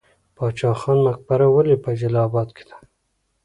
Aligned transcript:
باچا 0.35 0.71
خان 0.79 0.97
مقبره 1.07 1.47
ولې 1.49 1.75
په 1.83 1.89
جلال 1.99 2.25
اباد 2.27 2.49
کې 2.55 2.63
ده؟ 2.69 2.77